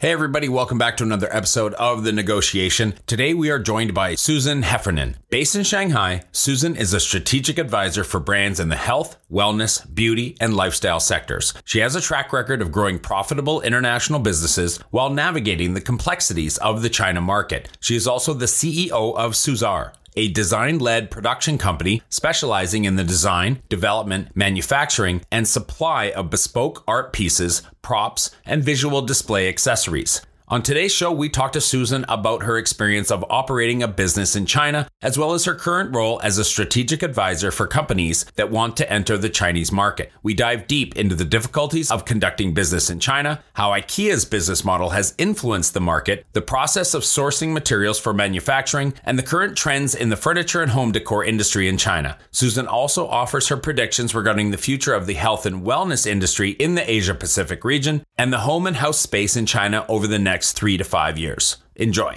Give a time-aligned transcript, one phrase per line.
[0.00, 2.94] Hey, everybody, welcome back to another episode of The Negotiation.
[3.06, 5.18] Today, we are joined by Susan Heffernan.
[5.28, 10.38] Based in Shanghai, Susan is a strategic advisor for brands in the health, wellness, beauty,
[10.40, 11.52] and lifestyle sectors.
[11.66, 16.80] She has a track record of growing profitable international businesses while navigating the complexities of
[16.80, 17.68] the China market.
[17.80, 23.04] She is also the CEO of Soozar, a design led production company specializing in the
[23.04, 30.22] design, development, manufacturing, and supply of bespoke art pieces, props, and visual display accessories.
[30.50, 34.46] On today's show, we talk to Susan about her experience of operating a business in
[34.46, 38.76] China, as well as her current role as a strategic advisor for companies that want
[38.78, 40.10] to enter the Chinese market.
[40.24, 44.90] We dive deep into the difficulties of conducting business in China, how IKEA's business model
[44.90, 49.94] has influenced the market, the process of sourcing materials for manufacturing, and the current trends
[49.94, 52.18] in the furniture and home decor industry in China.
[52.32, 56.74] Susan also offers her predictions regarding the future of the health and wellness industry in
[56.74, 60.39] the Asia Pacific region and the home and house space in China over the next
[60.40, 61.58] next three to five years.
[61.76, 62.16] Enjoy.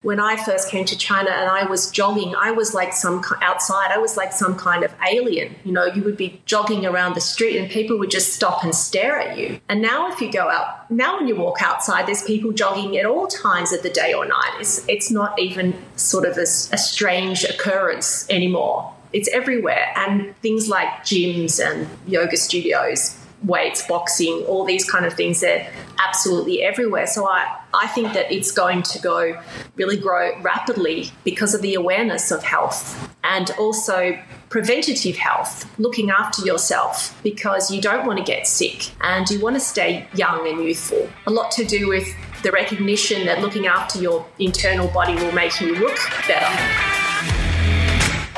[0.00, 3.90] When I first came to China and I was jogging, I was like some outside,
[3.92, 5.54] I was like some kind of alien.
[5.64, 8.74] You know, you would be jogging around the street and people would just stop and
[8.74, 9.60] stare at you.
[9.68, 13.04] And now, if you go out, now when you walk outside, there's people jogging at
[13.04, 14.54] all times of the day or night.
[14.58, 18.94] It's, it's not even sort of a, a strange occurrence anymore.
[19.12, 19.92] It's everywhere.
[19.94, 25.70] And things like gyms and yoga studios weights, boxing, all these kind of things, they're
[25.98, 27.06] absolutely everywhere.
[27.06, 29.40] So I, I think that it's going to go
[29.76, 34.18] really grow rapidly because of the awareness of health and also
[34.48, 39.56] preventative health, looking after yourself because you don't want to get sick and you want
[39.56, 41.08] to stay young and youthful.
[41.26, 42.06] A lot to do with
[42.42, 45.96] the recognition that looking after your internal body will make you look
[46.26, 47.11] better.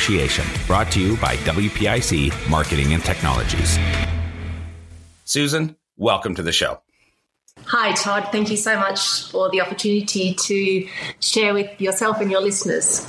[0.00, 3.78] Negotiation, brought to you by WPIC Marketing and Technologies.
[5.24, 6.80] Susan, welcome to the show.
[7.66, 8.28] Hi, Todd.
[8.32, 10.88] Thank you so much for the opportunity to
[11.20, 13.06] share with yourself and your listeners.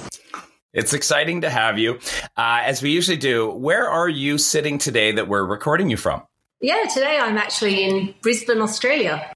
[0.74, 1.98] It's exciting to have you.
[2.36, 6.24] Uh, as we usually do, where are you sitting today that we're recording you from?
[6.60, 9.32] Yeah, today I'm actually in Brisbane, Australia.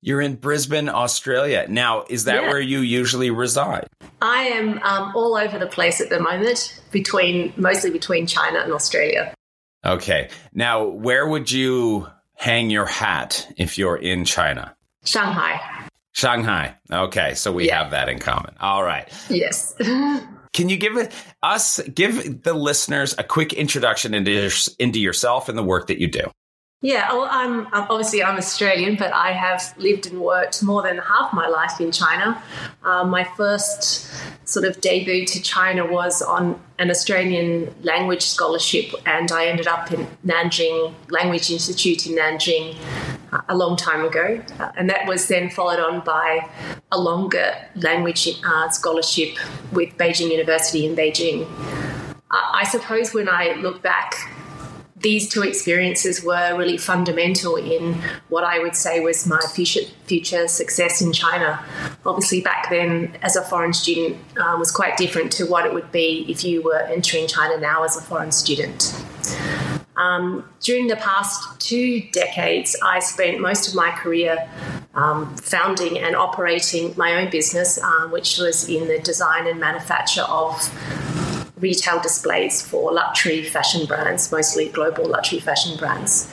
[0.00, 1.66] You're in Brisbane, Australia.
[1.68, 2.48] Now, is that yeah.
[2.48, 3.88] where you usually reside?
[4.22, 8.72] I am um, all over the place at the moment, between mostly between China and
[8.72, 9.34] Australia.
[9.84, 10.30] Okay.
[10.52, 14.74] Now, where would you hang your hat if you're in China?
[15.04, 15.60] Shanghai.
[16.12, 16.74] Shanghai.
[16.92, 17.82] Okay, so we yeah.
[17.82, 18.54] have that in common.
[18.60, 19.08] All right.
[19.28, 19.74] Yes.
[20.52, 25.62] Can you give us, give the listeners a quick introduction into, into yourself and the
[25.62, 26.30] work that you do?
[26.80, 31.32] Yeah, well, I'm, obviously I'm Australian, but I have lived and worked more than half
[31.32, 32.40] my life in China.
[32.84, 34.08] Um, my first
[34.44, 39.90] sort of debut to China was on an Australian language scholarship, and I ended up
[39.90, 42.76] in Nanjing Language Institute in Nanjing
[43.32, 46.48] uh, a long time ago, uh, and that was then followed on by
[46.92, 49.36] a longer language uh, scholarship
[49.72, 51.44] with Beijing University in Beijing.
[52.30, 54.14] I suppose when I look back
[55.00, 57.94] these two experiences were really fundamental in
[58.28, 61.64] what I would say was my future, success in China.
[62.04, 65.92] Obviously, back then, as a foreign student, um, was quite different to what it would
[65.92, 68.92] be if you were entering China now as a foreign student.
[69.96, 74.48] Um, during the past two decades, I spent most of my career
[74.94, 80.22] um, founding and operating my own business, uh, which was in the design and manufacture
[80.22, 80.54] of
[81.60, 86.32] retail displays for luxury fashion brands, mostly global luxury fashion brands.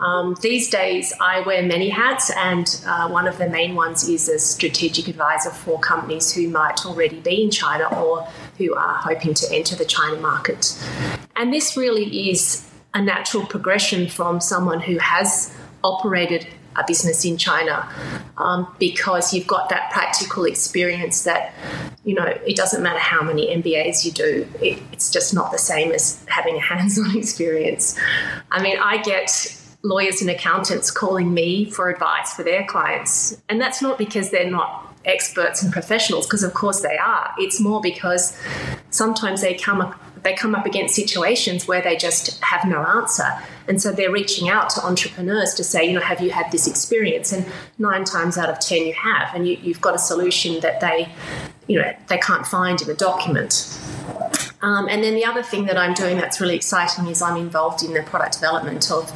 [0.00, 4.28] Um, these days, I wear many hats, and uh, one of the main ones is
[4.28, 8.26] a strategic advisor for companies who might already be in China or
[8.58, 10.76] who are hoping to enter the China market.
[11.36, 16.46] And this really is a natural progression from someone who has operated
[16.76, 17.88] a business in China
[18.38, 21.52] um, because you've got that practical experience that,
[22.04, 25.58] you know, it doesn't matter how many MBAs you do, it, it's just not the
[25.58, 27.98] same as having a hands on experience.
[28.50, 33.60] I mean, I get lawyers and accountants calling me for advice for their clients, and
[33.60, 37.78] that's not because they're not experts and professionals because of course they are it's more
[37.82, 38.34] because
[38.88, 39.82] sometimes they come
[40.24, 43.28] they come up against situations where they just have no answer.
[43.68, 46.66] And so they're reaching out to entrepreneurs to say you know have you had this
[46.66, 47.32] experience?
[47.32, 47.46] And
[47.78, 49.34] nine times out of ten you have.
[49.34, 51.08] And you, you've got a solution that they
[51.68, 53.78] you know they can't find in a document
[54.64, 57.82] um, and then the other thing that I'm doing that's really exciting is I'm involved
[57.82, 59.12] in the product development of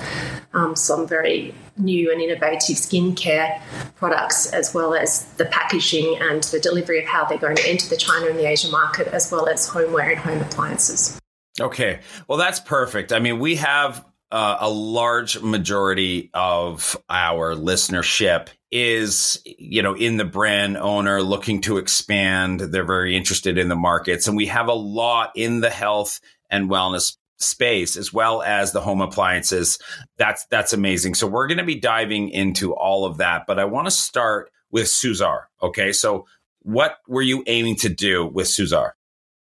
[0.53, 3.59] um, some very new and innovative skincare
[3.97, 7.89] products, as well as the packaging and the delivery of how they're going to enter
[7.89, 11.19] the China and the Asia market, as well as homeware and home appliances.
[11.59, 12.01] Okay.
[12.29, 13.11] Well, that's perfect.
[13.11, 20.19] I mean, we have uh, a large majority of our listenership is you know in
[20.19, 22.61] the brand owner looking to expand.
[22.61, 24.29] They're very interested in the markets.
[24.29, 26.21] And we have a lot in the health
[26.51, 29.79] and wellness space as well as the home appliances.
[30.19, 31.15] That's that's amazing.
[31.15, 34.51] So we're going to be diving into all of that but i want to start
[34.71, 35.93] with Soozar okay?
[35.93, 36.27] So
[36.63, 38.93] what were you aiming to do with Soozar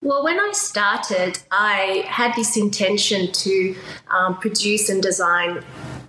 [0.03, 3.77] well, when I started, I had this intention to
[4.11, 5.65] um, produce and design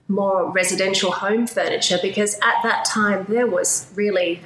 [0.08, 4.42] more residential home furniture because at that time there was really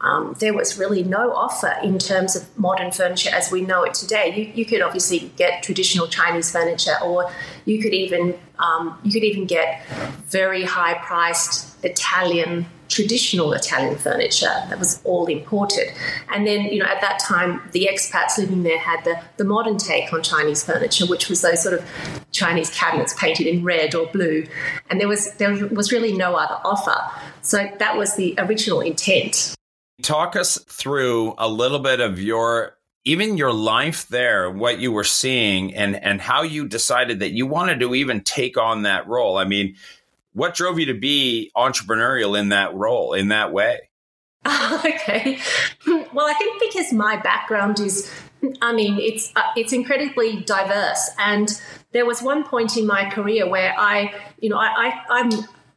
[0.00, 3.92] um, there was really no offer in terms of modern furniture as we know it
[3.92, 4.32] today.
[4.34, 7.30] You, you could obviously get traditional Chinese furniture, or
[7.64, 9.84] you could even um, you could even get
[10.28, 15.88] very high priced Italian traditional Italian furniture that was all imported.
[16.32, 19.78] And then, you know, at that time, the expats living there had the, the modern
[19.78, 21.84] take on Chinese furniture, which was those sort of
[22.32, 24.46] Chinese cabinets painted in red or blue.
[24.90, 26.98] And there was there was really no other offer.
[27.40, 29.54] So that was the original intent.
[30.02, 35.04] Talk us through a little bit of your even your life there, what you were
[35.04, 39.38] seeing and and how you decided that you wanted to even take on that role.
[39.38, 39.76] I mean,
[40.32, 43.90] what drove you to be entrepreneurial in that role, in that way?
[44.46, 45.38] okay.
[45.86, 48.10] Well, I think because my background is,
[48.60, 51.48] I mean, it's uh, it's incredibly diverse, and
[51.92, 55.30] there was one point in my career where I, you know, I, I I'm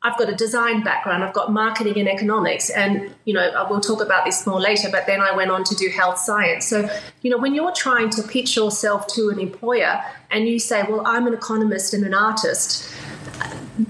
[0.05, 4.01] I've got a design background, I've got marketing and economics, and you know we'll talk
[4.01, 4.87] about this more later.
[4.91, 6.67] But then I went on to do health science.
[6.67, 6.87] So
[7.23, 11.01] you know when you're trying to pitch yourself to an employer and you say, "Well,
[11.05, 12.87] I'm an economist and an artist,"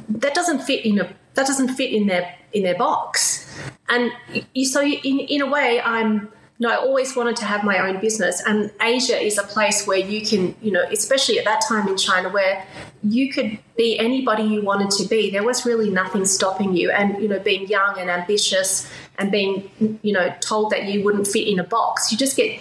[0.10, 3.46] that doesn't fit in a that doesn't fit in their in their box.
[3.90, 4.12] And
[4.54, 8.00] you, so in in a way, I'm no, I always wanted to have my own
[8.00, 11.86] business, and Asia is a place where you can, you know, especially at that time
[11.90, 12.66] in China, where
[13.04, 15.30] you could be anybody you wanted to be.
[15.30, 20.00] There was really nothing stopping you, and you know, being young and ambitious, and being,
[20.02, 22.58] you know, told that you wouldn't fit in a box, you just get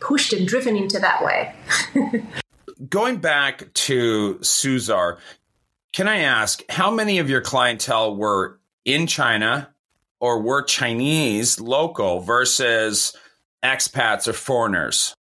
[0.00, 1.54] pushed and driven into that way.
[2.88, 5.18] Going back to Soozar,
[5.92, 9.68] can I ask how many of your clientele were in China
[10.20, 13.16] or were Chinese local versus
[13.62, 15.14] expats or foreigners?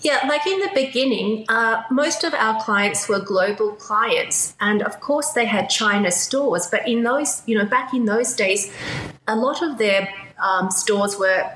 [0.00, 5.00] Yeah, like in the beginning, uh, most of our clients were global clients, and of
[5.00, 6.66] course they had China stores.
[6.70, 8.72] But in those, you know, back in those days,
[9.28, 10.08] a lot of their
[10.42, 11.50] um, stores were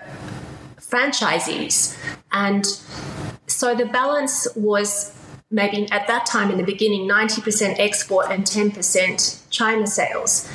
[0.78, 1.98] franchisees,
[2.30, 2.66] and
[3.46, 5.12] so the balance was
[5.50, 10.48] maybe at that time in the beginning 90% export and 10% China sales.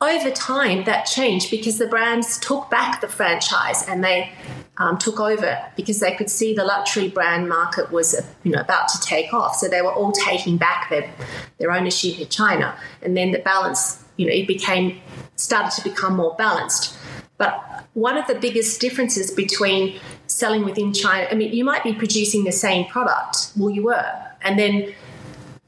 [0.00, 4.30] Over time, that changed because the brands took back the franchise and they
[4.78, 8.88] um, took over because they could see the luxury brand market was you know about
[8.88, 9.56] to take off.
[9.56, 11.10] So they were all taking back their
[11.58, 15.00] their ownership in China, and then the balance you know it became
[15.36, 16.94] started to become more balanced.
[17.38, 21.94] But one of the biggest differences between selling within China, I mean, you might be
[21.94, 23.52] producing the same product.
[23.56, 24.94] Well, you were and then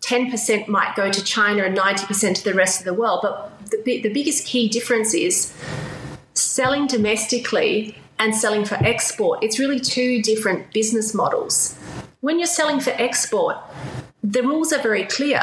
[0.02, 3.20] 10% might go to China and 90% to the rest of the world.
[3.22, 3.52] But
[3.84, 5.52] the, the biggest key difference is
[6.34, 9.42] selling domestically and selling for export.
[9.42, 11.76] It's really two different business models.
[12.20, 13.56] When you're selling for export,
[14.22, 15.42] the rules are very clear.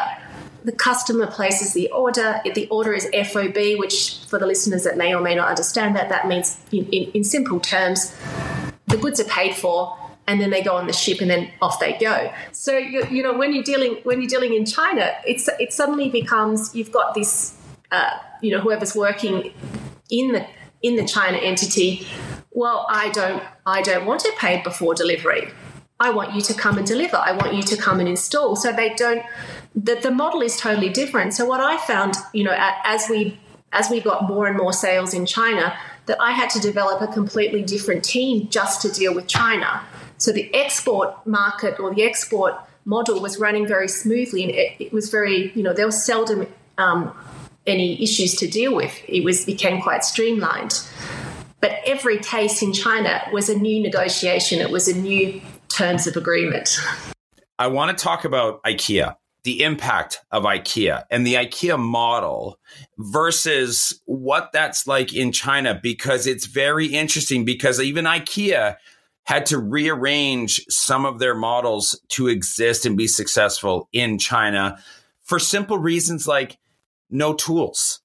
[0.63, 2.41] The customer places the order.
[2.43, 6.09] The order is FOB, which for the listeners that may or may not understand that,
[6.09, 8.15] that means in, in, in simple terms,
[8.87, 9.97] the goods are paid for
[10.27, 12.31] and then they go on the ship and then off they go.
[12.51, 16.09] So you, you know when you're dealing when you're dealing in China, it's it suddenly
[16.09, 17.57] becomes you've got this
[17.91, 19.53] uh, you know whoever's working
[20.09, 20.47] in the
[20.81, 22.07] in the China entity.
[22.51, 25.49] Well, I don't I don't want it paid before delivery.
[25.99, 27.15] I want you to come and deliver.
[27.15, 28.55] I want you to come and install.
[28.57, 29.23] So they don't.
[29.75, 31.33] The, the model is totally different.
[31.33, 33.39] So what I found, you know, as we
[33.71, 37.07] as we got more and more sales in China, that I had to develop a
[37.07, 39.81] completely different team just to deal with China.
[40.17, 42.55] So the export market or the export
[42.85, 46.47] model was running very smoothly and it, it was very, you know, there was seldom
[46.77, 47.15] um,
[47.67, 48.93] any issues to deal with.
[49.07, 50.81] It was became quite streamlined.
[51.61, 54.59] But every case in China was a new negotiation.
[54.59, 56.77] It was a new terms of agreement.
[57.57, 62.59] I want to talk about IKEA, the impact of IKEA and the IKEA model
[62.97, 68.75] versus what that's like in China, because it's very interesting because even IKEA
[69.25, 74.77] had to rearrange some of their models to exist and be successful in China
[75.23, 76.57] for simple reasons like
[77.09, 78.01] no tools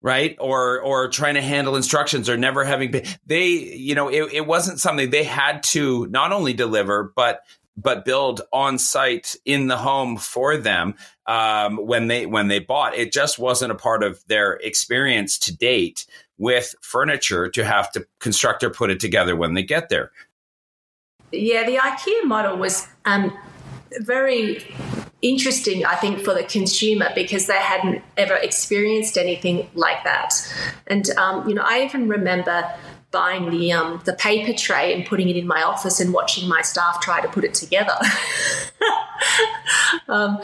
[0.00, 0.36] right?
[0.38, 4.46] Or or trying to handle instructions or never having been they you know it, it
[4.46, 7.42] wasn't something they had to not only deliver but
[7.76, 10.94] but build on site in the home for them
[11.26, 12.94] um, when they when they bought.
[12.94, 16.06] It just wasn't a part of their experience to date
[16.38, 20.10] with furniture to have to construct or put it together when they get there
[21.32, 23.36] yeah the ikea model was um,
[24.00, 24.64] very
[25.22, 30.34] interesting, I think, for the consumer because they hadn't ever experienced anything like that.
[30.86, 32.72] And um, you know, I even remember
[33.10, 36.62] buying the um, the paper tray and putting it in my office and watching my
[36.62, 37.94] staff try to put it together.
[40.08, 40.40] um,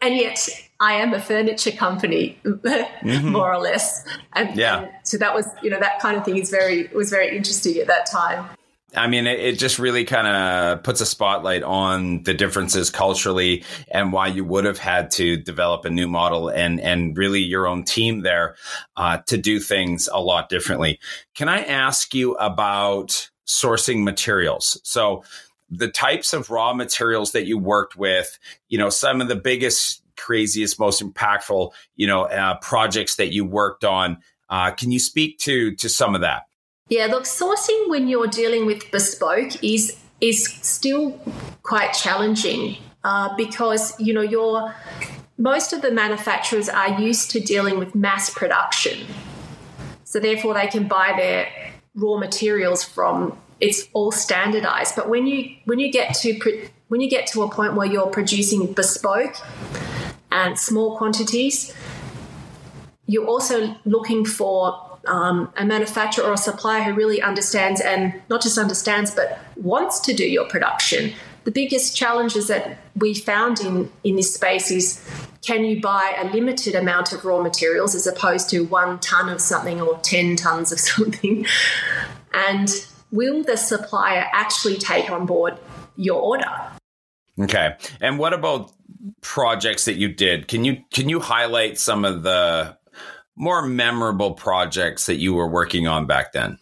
[0.00, 3.28] and yet, I am a furniture company, mm-hmm.
[3.32, 4.06] more or less.
[4.34, 4.82] And, yeah.
[4.82, 7.78] And so that was, you know, that kind of thing is very was very interesting
[7.78, 8.48] at that time.
[8.96, 13.64] I mean, it, it just really kind of puts a spotlight on the differences culturally
[13.90, 17.66] and why you would have had to develop a new model and and really your
[17.66, 18.56] own team there
[18.96, 20.98] uh, to do things a lot differently.
[21.34, 24.80] Can I ask you about sourcing materials?
[24.84, 25.22] So
[25.70, 30.02] the types of raw materials that you worked with, you know, some of the biggest,
[30.16, 34.18] craziest, most impactful, you know, uh, projects that you worked on.
[34.48, 36.47] Uh, can you speak to to some of that?
[36.88, 41.20] Yeah, look, sourcing when you're dealing with bespoke is is still
[41.62, 44.74] quite challenging uh, because you know you're
[45.36, 49.06] most of the manufacturers are used to dealing with mass production,
[50.04, 51.48] so therefore they can buy their
[51.94, 54.96] raw materials from it's all standardized.
[54.96, 58.06] But when you when you get to when you get to a point where you're
[58.06, 59.36] producing bespoke
[60.30, 61.74] and small quantities,
[63.06, 68.42] you're also looking for um, a manufacturer or a supplier who really understands and not
[68.42, 71.12] just understands but wants to do your production.
[71.44, 75.02] The biggest challenges that we found in, in this space is
[75.42, 79.40] can you buy a limited amount of raw materials as opposed to one ton of
[79.40, 81.46] something or 10 tons of something?
[82.34, 82.68] And
[83.10, 85.56] will the supplier actually take on board
[85.96, 86.50] your order?
[87.40, 87.76] Okay.
[88.00, 88.72] And what about
[89.20, 90.48] projects that you did?
[90.48, 92.76] Can you can you highlight some of the
[93.38, 96.58] more memorable projects that you were working on back then?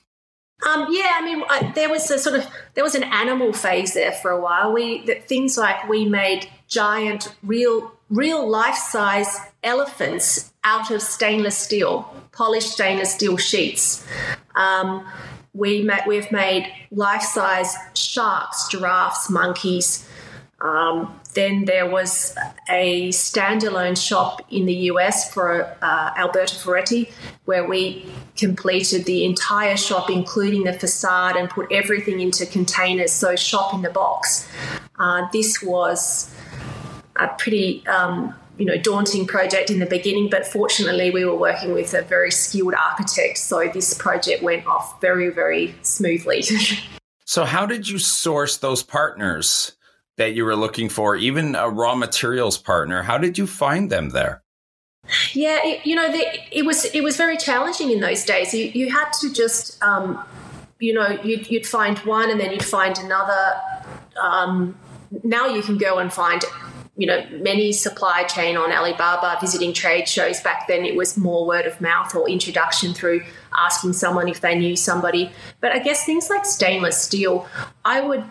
[0.67, 3.95] Um, yeah, I mean, I, there was a sort of there was an animal phase
[3.95, 4.73] there for a while.
[4.73, 11.59] We that things like we made giant, real, real life size elephants out of stainless
[11.59, 14.07] steel, polished stainless steel sheets.
[14.55, 15.07] Um,
[15.53, 20.09] we ma- we've made life size sharks, giraffes, monkeys.
[20.61, 22.35] Um, then there was
[22.69, 27.11] a standalone shop in the US for uh, Alberto Ferretti,
[27.45, 33.13] where we completed the entire shop, including the facade, and put everything into containers.
[33.13, 34.49] So, shop in the box.
[34.99, 36.35] Uh, this was
[37.17, 41.75] a pretty um, you know daunting project in the beginning, but fortunately we were working
[41.75, 46.43] with a very skilled architect, so this project went off very very smoothly.
[47.27, 49.76] so, how did you source those partners?
[50.17, 53.03] That you were looking for, even a raw materials partner.
[53.03, 54.43] How did you find them there?
[55.33, 58.53] Yeah, you know, the, it was it was very challenging in those days.
[58.53, 60.23] You, you had to just, um,
[60.81, 63.61] you know, you'd, you'd, find one and then you'd find another.
[64.21, 64.77] Um,
[65.23, 66.43] now you can go and find,
[66.97, 70.41] you know, many supply chain on Alibaba visiting trade shows.
[70.41, 73.23] Back then, it was more word of mouth or introduction through
[73.57, 75.31] asking someone if they knew somebody.
[75.61, 77.47] But I guess things like stainless steel,
[77.85, 78.25] I would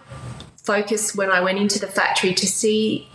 [0.66, 3.08] focus when I went into the factory to see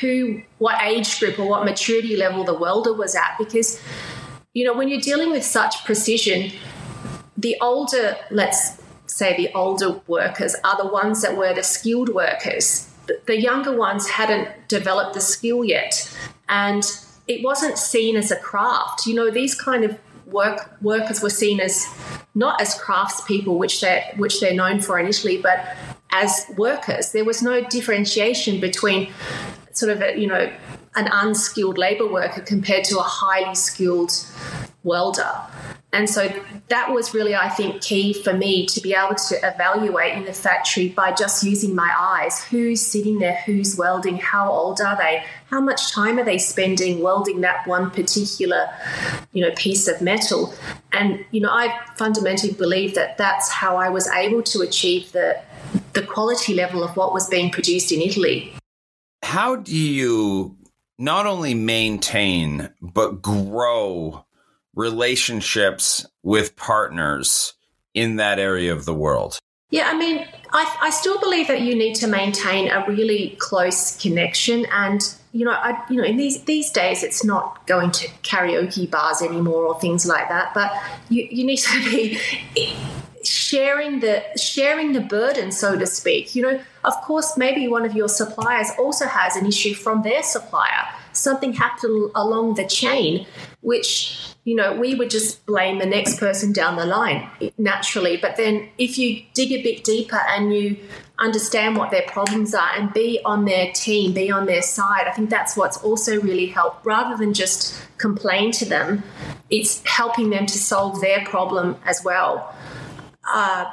[0.00, 3.36] who, what age group or what maturity level the welder was at.
[3.38, 3.80] Because,
[4.54, 6.52] you know, when you're dealing with such precision,
[7.36, 12.88] the older, let's say the older workers, are the ones that were the skilled workers.
[13.26, 16.14] The younger ones hadn't developed the skill yet.
[16.48, 16.84] And
[17.26, 19.06] it wasn't seen as a craft.
[19.06, 21.86] You know, these kind of work workers were seen as
[22.34, 25.74] not as craftspeople, which they which they're known for initially, but
[26.12, 27.12] as workers.
[27.12, 29.12] There was no differentiation between
[29.72, 30.50] sort of a, you know
[30.96, 34.12] an unskilled labor worker compared to a highly skilled
[34.82, 35.30] welder.
[35.92, 36.28] And so
[36.68, 40.34] that was really, I think, key for me to be able to evaluate in the
[40.34, 45.24] factory by just using my eyes who's sitting there, who's welding, how old are they,
[45.46, 48.68] how much time are they spending welding that one particular,
[49.32, 50.52] you know, piece of metal.
[50.92, 55.40] And, you know, I fundamentally believe that that's how I was able to achieve the,
[55.92, 58.52] the quality level of what was being produced in Italy.
[59.22, 60.56] How do you
[60.98, 64.24] not only maintain, but grow
[64.74, 67.54] relationships with partners
[67.94, 69.38] in that area of the world?
[69.70, 74.00] Yeah, I mean, I, I still believe that you need to maintain a really close
[74.00, 78.08] connection, and you know, I, you know, in these these days, it's not going to
[78.22, 80.54] karaoke bars anymore or things like that.
[80.54, 80.72] But
[81.10, 82.18] you, you need to be
[83.24, 86.34] sharing the sharing the burden, so to speak.
[86.34, 90.22] You know, of course, maybe one of your suppliers also has an issue from their
[90.22, 90.86] supplier.
[91.12, 93.26] Something happened along the chain,
[93.60, 98.16] which you know, we would just blame the next person down the line naturally.
[98.16, 100.78] But then if you dig a bit deeper and you
[101.18, 105.12] understand what their problems are and be on their team, be on their side, I
[105.12, 106.86] think that's what's also really helped.
[106.86, 109.02] Rather than just complain to them,
[109.50, 112.54] it's helping them to solve their problem as well.
[113.24, 113.66] Uh,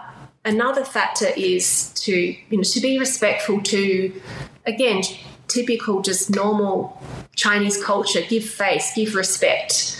[0.44, 4.22] another factor is to you know to be respectful to
[4.66, 5.02] again
[5.48, 7.02] typical just normal
[7.36, 9.96] Chinese culture give face give respect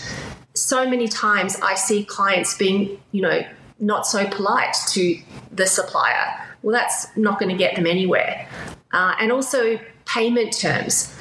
[0.56, 3.46] so many times I see clients being, you know,
[3.78, 5.20] not so polite to
[5.52, 6.42] the supplier.
[6.62, 8.48] Well, that's not going to get them anywhere.
[8.92, 11.14] Uh, and also payment terms.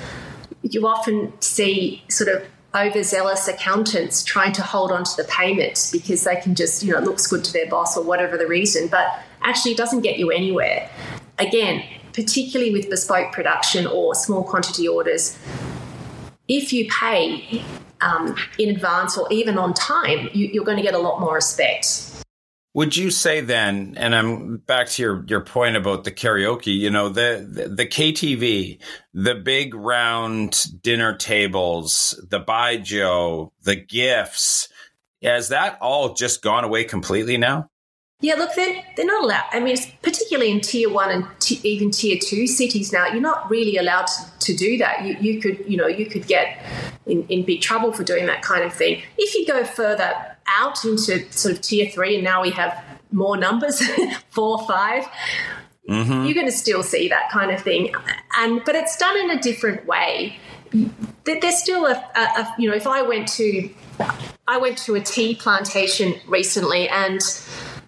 [0.63, 6.23] You often see sort of overzealous accountants trying to hold on to the payment because
[6.23, 8.87] they can just, you know, it looks good to their boss or whatever the reason,
[8.87, 10.89] but actually it doesn't get you anywhere.
[11.39, 15.37] Again, particularly with bespoke production or small quantity orders,
[16.47, 17.63] if you pay
[18.01, 21.35] um, in advance or even on time, you, are going to get a lot more
[21.35, 22.14] respect.
[22.75, 26.89] Would you say then, and I'm back to your, your point about the karaoke, you
[26.89, 28.79] know, the, the, the KTV,
[29.13, 34.67] the big round dinner tables, the baijiu, the gifts,
[35.23, 37.69] has that all just gone away completely now?
[38.19, 39.45] Yeah, look, they're, they're not allowed.
[39.53, 43.49] I mean, particularly in tier one and t- even tier two cities now, you're not
[43.49, 45.05] really allowed to, to do that.
[45.05, 46.61] You, you, could, you know, you could get
[47.05, 49.01] in, in big trouble for doing that kind of thing.
[49.17, 53.37] If you go further out into sort of tier three, and now we have more
[53.37, 53.81] numbers,
[54.29, 55.05] four, five,
[55.89, 56.25] mm-hmm.
[56.25, 57.93] you're going to still see that kind of thing.
[58.37, 60.37] And but it's done in a different way.
[61.23, 63.69] There's still a, a, a you know, if I went to,
[64.47, 67.21] I went to a tea plantation recently and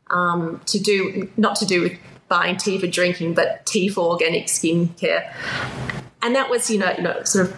[0.10, 1.98] um, to do not to do with
[2.30, 5.34] buying tea for drinking, but tea for organic skincare.
[6.22, 7.58] And that was, you know, you know, sort of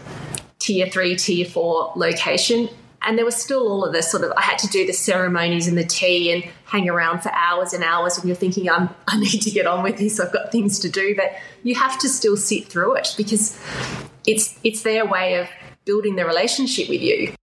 [0.59, 2.69] tier three, tier four location.
[3.01, 5.67] And there was still all of this sort of, I had to do the ceremonies
[5.67, 8.17] and the tea and hang around for hours and hours.
[8.17, 10.19] And you're thinking, I'm, I need to get on with this.
[10.19, 11.15] I've got things to do.
[11.15, 11.31] But
[11.63, 13.59] you have to still sit through it because
[14.27, 15.47] it's, it's their way of
[15.85, 17.33] building the relationship with you.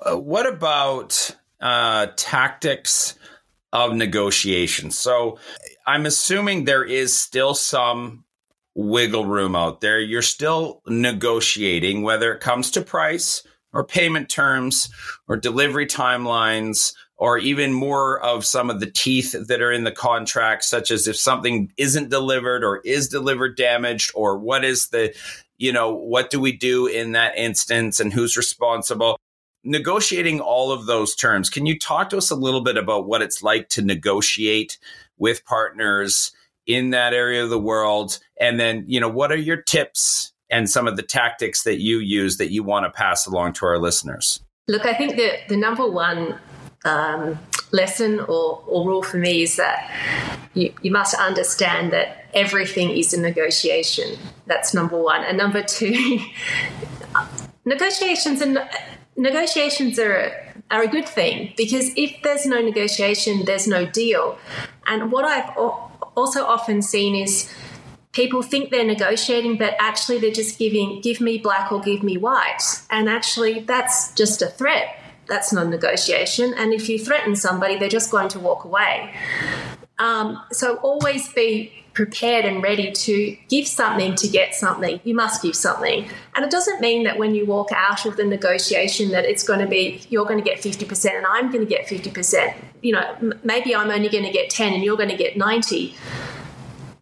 [0.00, 3.18] Uh, what about uh, tactics
[3.72, 4.90] of negotiation.
[4.90, 5.38] So
[5.86, 8.24] I'm assuming there is still some
[8.74, 9.98] wiggle room out there.
[10.00, 13.42] You're still negotiating, whether it comes to price
[13.78, 14.90] or payment terms
[15.28, 19.92] or delivery timelines or even more of some of the teeth that are in the
[19.92, 25.14] contract, such as if something isn't delivered or is delivered damaged, or what is the,
[25.58, 29.16] you know, what do we do in that instance and who's responsible?
[29.64, 33.20] negotiating all of those terms, can you talk to us a little bit about what
[33.20, 34.78] it's like to negotiate
[35.18, 36.32] with partners
[36.66, 38.18] in that area of the world?
[38.40, 41.98] And then, you know, what are your tips and some of the tactics that you
[41.98, 44.40] use that you want to pass along to our listeners?
[44.66, 46.38] Look, I think that the number one
[46.84, 47.38] um,
[47.72, 49.90] lesson or, or, rule for me is that
[50.54, 54.16] you, you must understand that everything is a negotiation.
[54.46, 55.24] That's number one.
[55.24, 56.20] And number two,
[57.64, 58.58] negotiations and
[59.16, 60.32] negotiations are
[60.70, 64.38] are a good thing because if there's no negotiation, there's no deal.
[64.86, 67.52] And what I've also often seen is
[68.12, 72.16] people think they're negotiating, but actually they're just giving give me black or give me
[72.16, 74.96] white, and actually that's just a threat.
[75.26, 76.54] That's not negotiation.
[76.54, 79.14] And if you threaten somebody, they're just going to walk away.
[79.98, 85.00] Um, so always be prepared and ready to give something to get something.
[85.02, 86.08] You must give something.
[86.36, 89.58] And it doesn't mean that when you walk out of the negotiation that it's going
[89.58, 92.54] to be you're going to get 50% and I'm going to get 50%.
[92.82, 95.96] You know, maybe I'm only going to get 10 and you're going to get 90.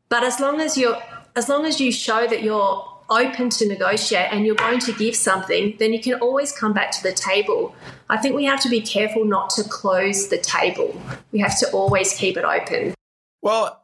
[0.08, 1.00] But as long as you're
[1.34, 5.14] as long as you show that you're open to negotiate and you're going to give
[5.14, 7.74] something, then you can always come back to the table.
[8.08, 11.00] I think we have to be careful not to close the table.
[11.30, 12.94] We have to always keep it open.
[13.42, 13.80] Well,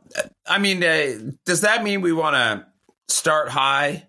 [0.46, 2.66] I mean, uh, does that mean we want to
[3.08, 4.06] start high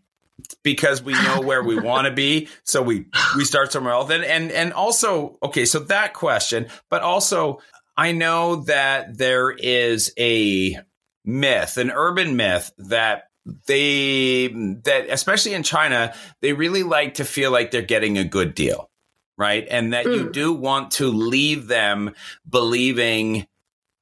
[0.63, 4.23] because we know where we want to be so we we start somewhere else and
[4.23, 7.59] and and also okay so that question but also
[7.97, 10.77] i know that there is a
[11.25, 13.29] myth an urban myth that
[13.67, 14.47] they
[14.83, 18.89] that especially in China, they really like to feel like they're getting a good deal,
[19.37, 19.67] right?
[19.69, 20.15] And that mm.
[20.15, 22.15] you do want to leave them
[22.49, 23.47] believing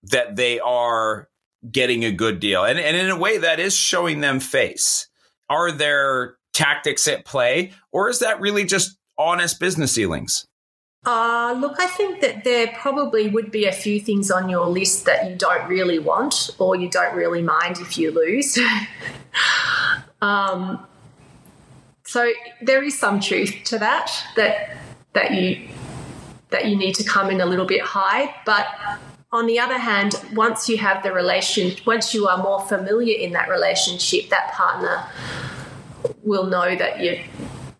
[0.04, 1.28] that they are
[1.70, 2.64] getting a good deal.
[2.64, 5.08] And and in a way that is showing them face.
[5.50, 10.48] Are there tactics at play or is that really just honest business dealings?
[11.04, 15.06] Uh, look, I think that there probably would be a few things on your list
[15.06, 18.60] that you don't really want or you don't really mind if you lose.
[20.22, 20.86] um,
[22.04, 24.78] so there is some truth to that that
[25.14, 25.70] that you
[26.52, 28.68] that you need to come in a little bit high, but
[29.32, 33.32] on the other hand, once you have the relation, once you are more familiar in
[33.32, 35.04] that relationship, that partner
[36.22, 37.22] will know that you,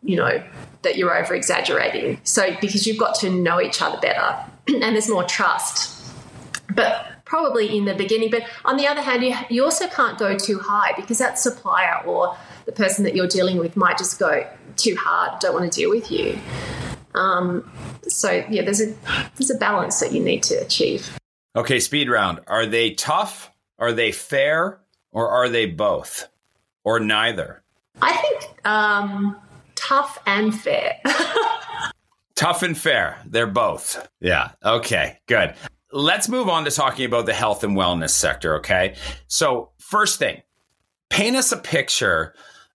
[0.02, 0.42] you know,
[0.84, 2.20] that you're over exaggerating.
[2.24, 5.98] So, because you've got to know each other better and there's more trust.
[6.74, 8.30] But probably in the beginning.
[8.30, 12.04] But on the other hand, you, you also can't go too high because that supplier
[12.06, 15.80] or the person that you're dealing with might just go too hard, don't want to
[15.80, 16.38] deal with you.
[17.15, 17.72] Um,
[18.08, 18.94] so yeah, there's a
[19.38, 21.17] there's a balance that you need to achieve.
[21.56, 22.41] Okay, speed round.
[22.48, 23.52] Are they tough?
[23.80, 24.80] Are they fair?
[25.13, 26.28] Or are they both?
[26.84, 27.63] Or neither?
[28.02, 29.38] I think um,
[29.82, 31.00] tough and fair.
[32.36, 33.20] tough and fair.
[33.26, 34.08] They're both.
[34.20, 34.52] Yeah.
[34.63, 35.56] Okay, good.
[35.91, 38.56] Let's move on to talking about the health and wellness sector.
[38.58, 38.96] Okay.
[39.28, 40.41] So, first thing,
[41.10, 42.34] paint us a picture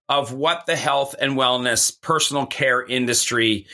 [0.09, 3.67] of what the health and wellness personal care industry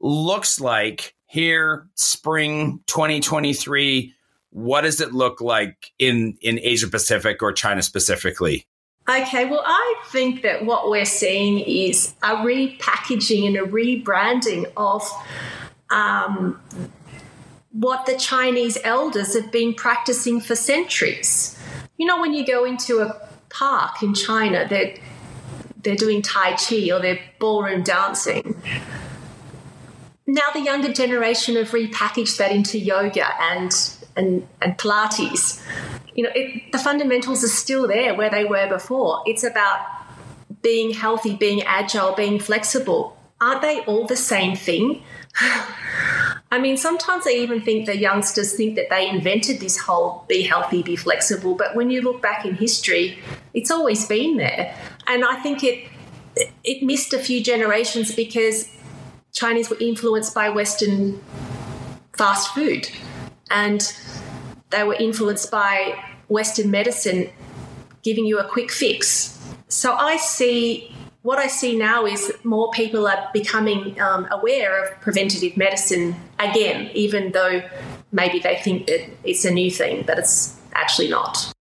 [0.00, 4.14] looks like here, spring 2023.
[4.50, 8.66] What does it look like in, in Asia Pacific or China specifically?
[9.10, 15.02] Okay, well, I think that what we're seeing is a repackaging and a rebranding of
[15.90, 16.60] um,
[17.72, 21.58] what the Chinese elders have been practicing for centuries.
[21.96, 24.94] You know, when you go into a park in China, they're,
[25.82, 28.62] they're doing Tai Chi or they're ballroom dancing.
[30.24, 33.72] Now, the younger generation have repackaged that into yoga and,
[34.14, 35.60] and, and Pilates
[36.20, 39.22] you know, it, the fundamentals are still there where they were before.
[39.24, 39.80] It's about
[40.60, 43.16] being healthy, being agile, being flexible.
[43.40, 45.02] Aren't they all the same thing?
[46.52, 50.42] I mean, sometimes I even think the youngsters think that they invented this whole be
[50.42, 51.54] healthy, be flexible.
[51.54, 53.18] But when you look back in history,
[53.54, 54.76] it's always been there.
[55.06, 55.88] And I think it
[56.62, 58.68] it missed a few generations because
[59.32, 61.22] Chinese were influenced by Western
[62.12, 62.90] fast food.
[63.50, 63.80] And
[64.68, 67.28] they were influenced by Western medicine
[68.02, 69.38] giving you a quick fix.
[69.68, 75.00] So I see what I see now is more people are becoming um, aware of
[75.00, 77.62] preventative medicine again, even though
[78.10, 81.52] maybe they think that it's a new thing, but it's actually not.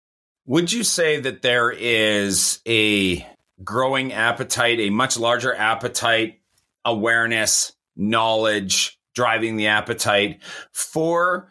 [0.46, 3.26] Would you say that there is a
[3.64, 6.40] growing appetite, a much larger appetite,
[6.85, 10.40] awareness, knowledge driving the appetite
[10.72, 11.50] for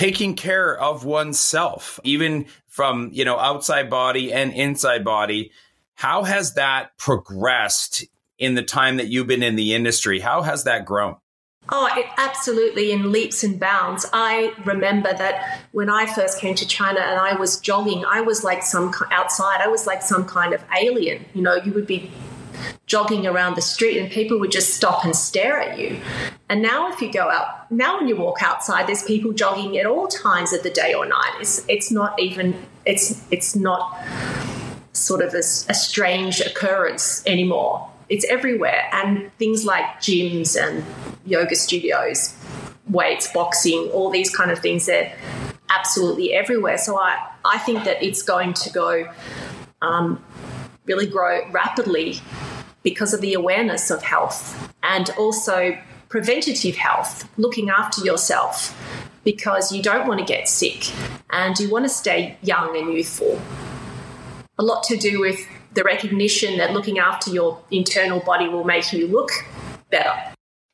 [0.00, 5.52] taking care of oneself, even from, you know, outside body and inside body.
[5.92, 8.06] How has that progressed
[8.38, 10.18] in the time that you've been in the industry?
[10.18, 11.16] How has that grown?
[11.68, 14.06] Oh, it absolutely in leaps and bounds.
[14.14, 18.42] I remember that when I first came to China and I was jogging, I was
[18.42, 21.26] like some outside, I was like some kind of alien.
[21.34, 22.10] You know, you would be
[22.90, 26.00] jogging around the street and people would just stop and stare at you.
[26.48, 29.86] And now if you go out, now when you walk outside, there's people jogging at
[29.86, 31.34] all times of the day or night.
[31.38, 32.52] It's it's not even
[32.84, 33.96] it's it's not
[34.92, 37.88] sort of a, a strange occurrence anymore.
[38.08, 40.84] It's everywhere, and things like gyms and
[41.24, 42.34] yoga studios,
[42.88, 44.86] weights, boxing, all these kind of things.
[44.86, 45.16] They're
[45.68, 46.76] absolutely everywhere.
[46.76, 49.08] So I I think that it's going to go.
[49.80, 50.22] Um,
[50.86, 52.20] really grow rapidly
[52.82, 55.76] because of the awareness of health and also
[56.08, 58.76] preventative health, looking after yourself
[59.24, 60.92] because you don't want to get sick
[61.30, 63.40] and you want to stay young and youthful.
[64.58, 68.92] A lot to do with the recognition that looking after your internal body will make
[68.92, 69.30] you look
[69.90, 70.14] better.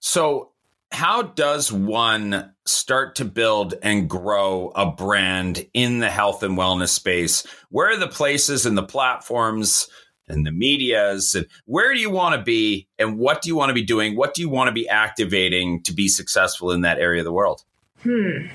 [0.01, 0.53] So,
[0.92, 6.88] how does one start to build and grow a brand in the health and wellness
[6.88, 7.47] space?
[7.71, 9.88] Where are the places and the platforms
[10.28, 13.70] and the medias and where do you want to be and what do you want
[13.70, 16.98] to be doing what do you want to be activating to be successful in that
[16.98, 17.64] area of the world
[18.02, 18.46] hmm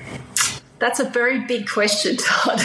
[0.78, 2.60] that's a very big question todd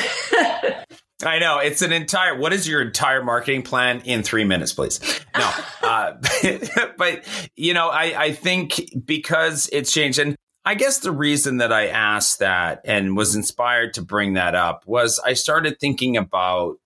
[1.25, 2.37] I know it's an entire.
[2.37, 4.99] What is your entire marketing plan in three minutes, please?
[5.35, 6.13] No, uh,
[6.97, 7.23] but
[7.55, 11.87] you know, I I think because it's changed, and I guess the reason that I
[11.87, 16.77] asked that and was inspired to bring that up was I started thinking about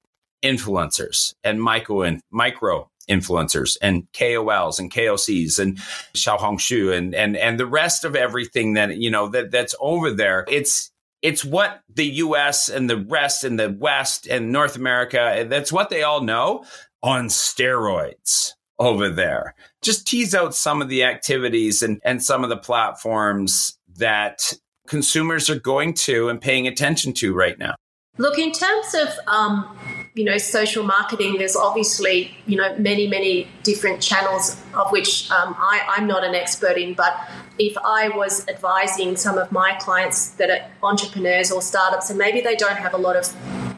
[0.43, 5.77] influencers and micro and micro influencers and KOLs and KOCs and
[6.13, 10.45] Xiaohongshu and and and the rest of everything that you know that that's over there.
[10.47, 15.71] It's it's what the US and the rest and the West and North America that's
[15.71, 16.65] what they all know
[17.03, 19.55] on steroids over there.
[19.81, 24.53] Just tease out some of the activities and and some of the platforms that
[24.87, 27.75] consumers are going to and paying attention to right now.
[28.17, 29.77] Look, in terms of um,
[30.13, 35.55] you know social marketing, there's obviously you know many many different channels of which um,
[35.57, 36.93] I, I'm not an expert in.
[36.93, 37.15] But
[37.59, 42.41] if I was advising some of my clients that are entrepreneurs or startups, and maybe
[42.41, 43.33] they don't have a lot of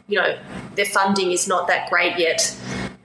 [0.08, 0.38] you know
[0.74, 2.56] their funding is not that great yet,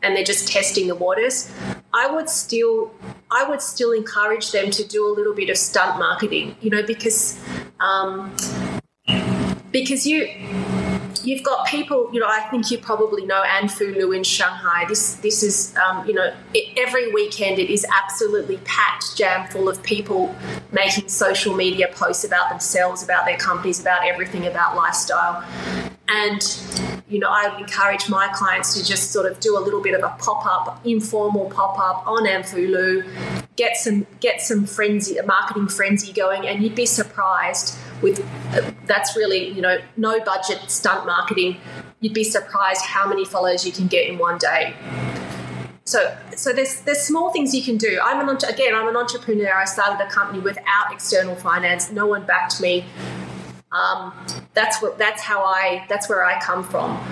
[0.02, 1.52] and they're just testing the waters,
[1.94, 2.94] I would still
[3.32, 6.56] I would still encourage them to do a little bit of stunt marketing.
[6.62, 7.40] You know because
[7.80, 8.36] um,
[9.72, 10.28] because you
[11.24, 14.86] you've got people, you know, I think you probably know Anfu Lu in Shanghai.
[14.88, 19.70] This this is, um, you know, it, every weekend it is absolutely packed, jam full
[19.70, 20.36] of people
[20.72, 25.44] making social media posts about themselves, about their companies, about everything, about lifestyle.
[26.08, 26.42] And,
[27.08, 30.04] you know, I encourage my clients to just sort of do a little bit of
[30.04, 33.04] a pop up, informal pop up on Anfu Lu,
[33.56, 38.26] get some get some frenzy, marketing frenzy going, and you'd be surprised with
[38.86, 41.58] that's really you know no budget stunt marketing.
[42.02, 44.74] You'd be surprised how many followers you can get in one day.
[45.90, 48.00] So, so there's there's small things you can do.
[48.04, 49.54] I'm an again, I'm an entrepreneur.
[49.56, 51.92] I started a company without external finance.
[51.92, 52.86] No one backed me.
[53.72, 54.14] Um,
[54.54, 57.04] that's what that's how I that's where I come from.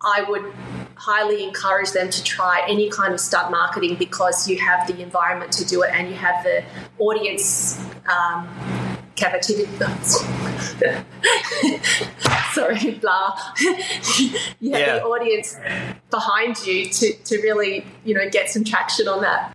[0.00, 0.52] I would
[0.94, 5.50] highly encourage them to try any kind of stunt marketing because you have the environment
[5.50, 6.62] to do it and you have the
[7.00, 8.46] audience um,
[9.16, 9.70] captivity.
[12.52, 13.38] Sorry, blah.
[13.58, 14.98] you have yeah.
[14.98, 15.56] the audience
[16.10, 19.54] behind you to, to really, you know, get some traction on that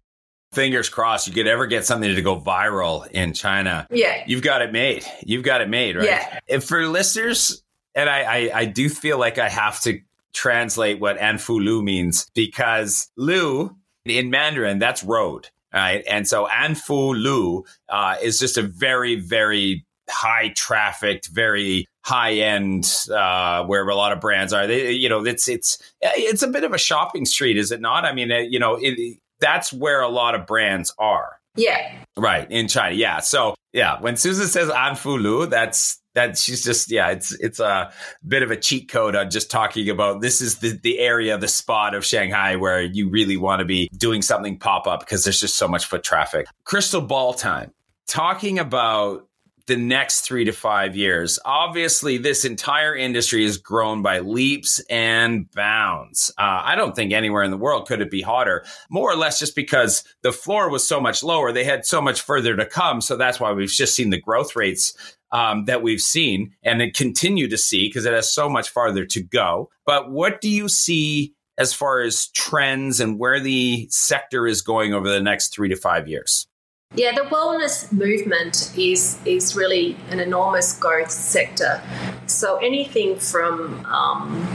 [0.53, 3.85] fingers crossed you could ever get something to go viral in China.
[3.91, 4.23] Yeah.
[4.25, 5.05] You've got it made.
[5.23, 6.05] You've got it made, right?
[6.05, 6.39] Yeah.
[6.47, 7.61] If for listeners,
[7.93, 10.01] and I, I, I do feel like I have to
[10.33, 15.49] translate what Anfu Lu means because Lu in Mandarin, that's road.
[15.77, 16.03] Right.
[16.07, 22.91] And so Anfu Lu uh, is just a very, very high trafficked, very high end,
[23.13, 24.65] uh, where a lot of brands are.
[24.65, 28.05] They, you know, it's it's it's a bit of a shopping street, is it not?
[28.05, 31.39] I mean, you know, it, that's where a lot of brands are.
[31.55, 31.93] Yeah.
[32.17, 32.95] Right in China.
[32.95, 33.19] Yeah.
[33.19, 37.91] So yeah, when Susan says Anfu Lu, that's that she's just yeah it's it's a
[38.27, 41.47] bit of a cheat code on just talking about this is the, the area the
[41.47, 45.39] spot of shanghai where you really want to be doing something pop up because there's
[45.39, 47.71] just so much foot traffic crystal ball time
[48.07, 49.27] talking about
[49.67, 51.37] the next three to five years.
[51.43, 56.31] Obviously, this entire industry has grown by leaps and bounds.
[56.37, 59.39] Uh, I don't think anywhere in the world could it be hotter, more or less
[59.39, 61.51] just because the floor was so much lower.
[61.51, 63.01] They had so much further to come.
[63.01, 64.93] So that's why we've just seen the growth rates
[65.31, 69.21] um, that we've seen and continue to see because it has so much farther to
[69.21, 69.69] go.
[69.85, 74.93] But what do you see as far as trends and where the sector is going
[74.93, 76.47] over the next three to five years?
[76.95, 81.81] Yeah, the wellness movement is is really an enormous growth sector.
[82.27, 84.47] So anything from um,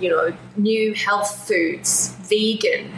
[0.00, 2.90] you know new health foods, vegan,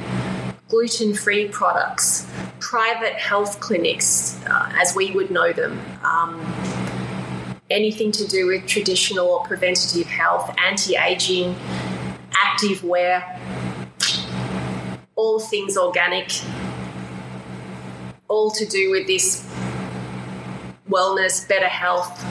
[0.69, 2.25] gluten free products,
[2.61, 5.81] private health clinics, uh, as we would know them.
[6.05, 6.41] Um,
[7.71, 11.55] anything to do with traditional or preventative health, anti aging,
[12.33, 13.41] active wear,
[15.17, 16.31] all things organic,
[18.29, 19.47] all to do with this
[20.89, 22.25] wellness, better health,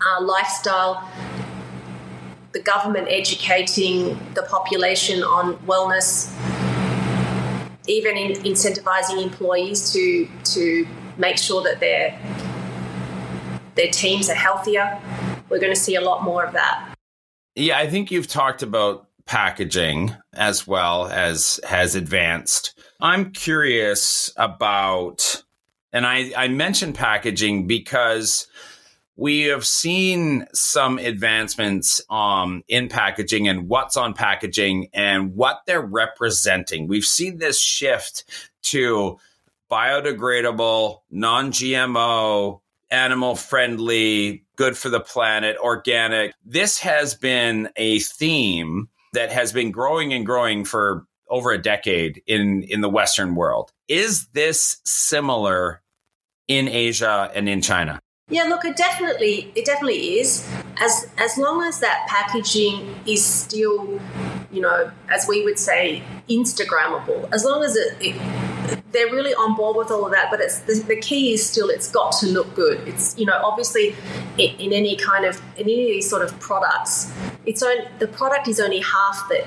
[0.00, 1.08] uh, lifestyle,
[2.52, 6.30] the government educating the population on wellness,
[7.86, 12.18] even in incentivizing employees to to make sure that they're
[13.74, 15.00] their teams are healthier.
[15.48, 16.94] We're going to see a lot more of that.
[17.54, 22.78] Yeah, I think you've talked about packaging as well as has advanced.
[23.00, 25.42] I'm curious about,
[25.92, 28.46] and I, I mentioned packaging because
[29.16, 35.80] we have seen some advancements um, in packaging and what's on packaging and what they're
[35.80, 36.88] representing.
[36.88, 38.24] We've seen this shift
[38.62, 39.18] to
[39.70, 42.60] biodegradable, non GMO,
[42.94, 46.32] animal friendly, good for the planet, organic.
[46.44, 52.22] This has been a theme that has been growing and growing for over a decade
[52.26, 53.72] in, in the Western world.
[53.88, 55.82] Is this similar
[56.46, 58.00] in Asia and in China?
[58.30, 60.48] Yeah, look, it definitely it definitely is.
[60.80, 64.00] As as long as that packaging is still,
[64.50, 67.28] you know, as we would say, Instagrammable.
[67.32, 68.16] As long as it, it
[68.92, 71.68] they're really on board with all of that, but it's the, the, key is still
[71.68, 72.86] it's got to look good.
[72.86, 73.94] It's you know obviously
[74.38, 77.12] in, in any kind of in any sort of products,
[77.44, 79.44] it's only, the product is only half the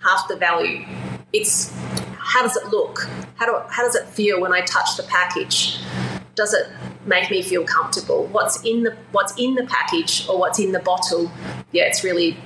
[0.00, 0.86] half the value.
[1.32, 1.72] It's
[2.18, 3.08] how does it look?
[3.36, 5.78] How do how does it feel when I touch the package?
[6.34, 6.68] Does it
[7.04, 8.26] make me feel comfortable?
[8.26, 11.30] What's in the what's in the package or what's in the bottle?
[11.72, 12.36] Yeah, it's really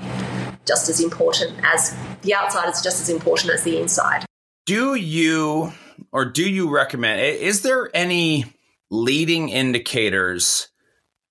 [0.66, 4.24] just as important as the outside is just as important as the inside.
[4.66, 5.72] Do you
[6.10, 8.46] or do you recommend is there any
[8.90, 10.68] leading indicators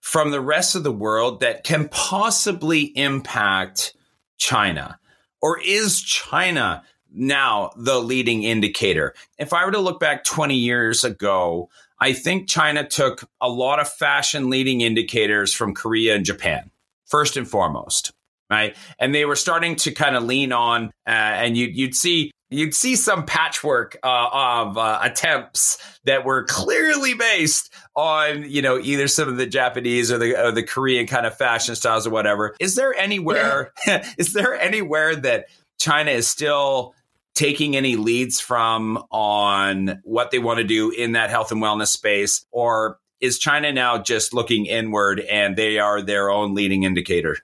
[0.01, 3.95] from the rest of the world that can possibly impact
[4.37, 4.99] China?
[5.41, 9.15] Or is China now the leading indicator?
[9.39, 11.69] If I were to look back 20 years ago,
[11.99, 16.69] I think China took a lot of fashion leading indicators from Korea and Japan,
[17.05, 18.11] first and foremost.
[18.49, 18.75] Right.
[18.99, 22.75] And they were starting to kind of lean on, uh, and you, you'd see you'd
[22.75, 29.07] see some patchwork uh, of uh, attempts that were clearly based on you know either
[29.07, 32.55] some of the Japanese or the or the Korean kind of fashion styles or whatever.
[32.59, 34.07] Is there anywhere yeah.
[34.17, 35.45] is there anywhere that
[35.79, 36.93] China is still
[37.35, 41.87] taking any leads from on what they want to do in that health and wellness
[41.87, 47.37] space or is China now just looking inward and they are their own leading indicator?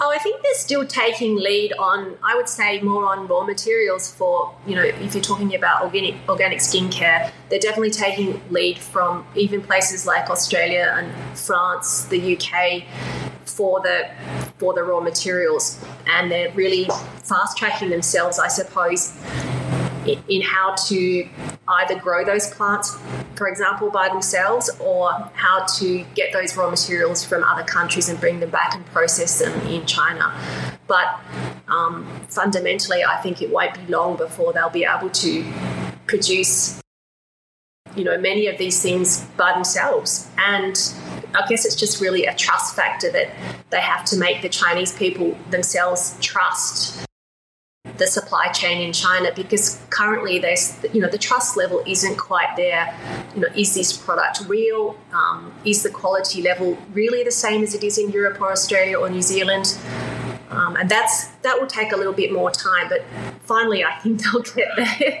[0.00, 4.10] Oh, I think they're still taking lead on, I would say, more on raw materials
[4.10, 9.24] for, you know, if you're talking about organic, organic skincare, they're definitely taking lead from
[9.36, 12.82] even places like Australia and France, the UK,
[13.44, 14.10] for the
[14.58, 16.86] for the raw materials, and they're really
[17.22, 19.16] fast tracking themselves, I suppose,
[20.28, 21.28] in how to
[21.68, 22.96] either grow those plants,
[23.36, 28.20] for example, by themselves, or how to get those raw materials from other countries and
[28.20, 30.34] bring them back and process them in China.
[30.86, 31.20] But
[31.68, 35.52] um, fundamentally, I think it won't be long before they'll be able to
[36.06, 36.80] produce,
[37.96, 40.30] you know, many of these things by themselves.
[40.38, 40.76] And
[41.34, 43.30] I guess it's just really a trust factor that
[43.70, 47.04] they have to make the Chinese people themselves trust
[47.96, 52.54] the supply chain in China because currently there's you know the trust level isn't quite
[52.56, 52.94] there.
[53.34, 54.98] You know, is this product real?
[55.12, 58.98] Um, is the quality level really the same as it is in Europe or Australia
[58.98, 59.78] or New Zealand?
[60.50, 63.04] Um, and that's that will take a little bit more time, but
[63.42, 65.20] finally, I think they'll get there.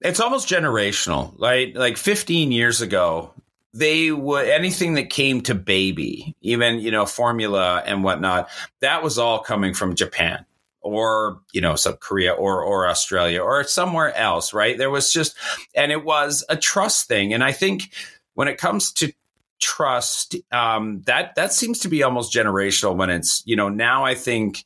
[0.00, 1.74] it's almost generational, right?
[1.74, 3.32] Like 15 years ago,
[3.72, 8.48] they would anything that came to baby, even you know formula and whatnot,
[8.80, 10.44] that was all coming from Japan
[10.80, 14.76] or you know South Korea or or Australia or somewhere else, right?
[14.76, 15.36] There was just
[15.74, 17.92] and it was a trust thing, and I think
[18.34, 19.12] when it comes to
[19.60, 22.96] trust, um, that that seems to be almost generational.
[22.96, 24.64] When it's you know now I think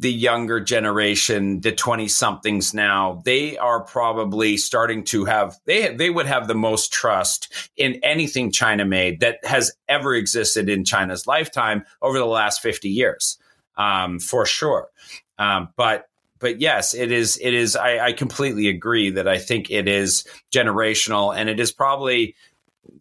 [0.00, 6.08] the younger generation, the 20 somethings now, they are probably starting to have, they, they
[6.08, 11.26] would have the most trust in anything China made that has ever existed in China's
[11.26, 13.36] lifetime over the last 50 years
[13.76, 14.88] um, for sure.
[15.38, 16.06] Um, but
[16.38, 17.38] but yes, it is.
[17.40, 17.76] It is.
[17.76, 22.34] I, I completely agree that I think it is generational, and it is probably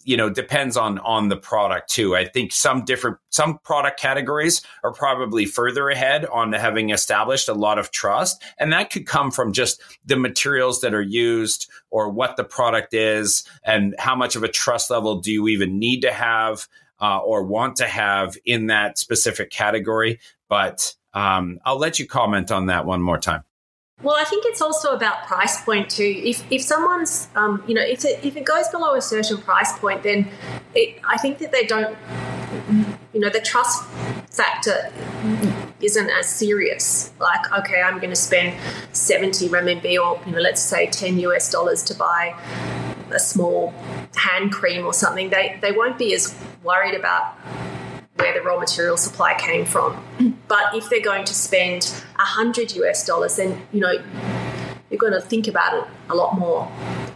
[0.03, 4.61] you know depends on on the product too i think some different some product categories
[4.83, 9.31] are probably further ahead on having established a lot of trust and that could come
[9.31, 14.35] from just the materials that are used or what the product is and how much
[14.35, 16.67] of a trust level do you even need to have
[17.01, 22.51] uh, or want to have in that specific category but um, I'll let you comment
[22.51, 23.43] on that one more time.
[24.01, 26.21] Well, I think it's also about price point too.
[26.23, 29.77] If, if someone's, um, you know, if it, if it goes below a certain price
[29.77, 30.27] point, then
[30.73, 31.97] it, I think that they don't,
[33.13, 33.83] you know, the trust
[34.31, 34.89] factor
[35.81, 37.11] isn't as serious.
[37.19, 38.55] Like, okay, I'm going to spend
[38.93, 42.39] 70 renminbi or, you know, let's say 10 US dollars to buy
[43.11, 43.73] a small
[44.15, 45.29] hand cream or something.
[45.29, 47.35] They, they won't be as worried about
[48.15, 50.03] where the raw material supply came from.
[50.47, 53.93] But if they're going to spend a 100 US dollars, then, you know,
[54.89, 56.69] you're going to think about it a lot more.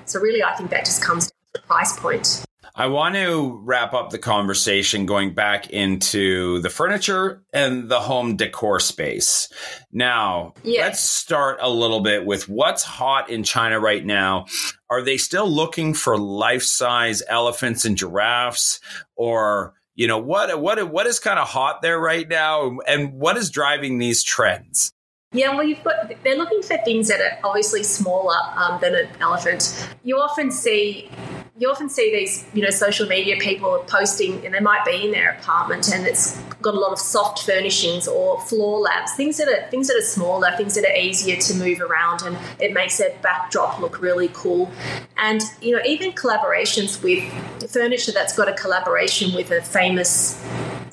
[0.05, 2.45] So really, I think that just comes down to the price point.
[2.75, 8.35] I want to wrap up the conversation going back into the furniture and the home
[8.35, 9.47] decor space.
[9.91, 10.81] Now, yeah.
[10.81, 14.45] let's start a little bit with what's hot in China right now.
[14.89, 18.79] Are they still looking for life size elephants and giraffes
[19.15, 23.37] or you know what what what is kind of hot there right now and what
[23.37, 24.91] is driving these trends
[25.35, 29.07] yeah, well, you've got they're looking for things that are obviously smaller um, than an
[29.19, 29.89] elephant.
[30.03, 31.09] You often see
[31.57, 35.11] you often see these, you know, social media people posting, and they might be in
[35.11, 39.47] their apartment, and it's got a lot of soft furnishings or floor lamps, things that
[39.47, 42.97] are things that are smaller, things that are easier to move around, and it makes
[42.97, 44.71] their backdrop look really cool.
[45.17, 47.23] And you know, even collaborations with
[47.71, 50.43] furniture that's got a collaboration with a famous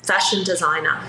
[0.03, 1.01] fashion designer